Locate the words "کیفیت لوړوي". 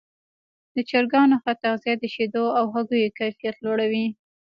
3.19-4.05